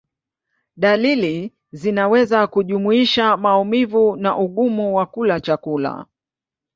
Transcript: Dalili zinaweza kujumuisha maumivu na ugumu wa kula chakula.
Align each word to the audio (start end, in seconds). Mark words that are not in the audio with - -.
Dalili 0.77 1.53
zinaweza 1.71 2.47
kujumuisha 2.47 3.37
maumivu 3.37 4.15
na 4.15 4.37
ugumu 4.37 4.95
wa 4.95 5.05
kula 5.05 5.39
chakula. 5.39 6.05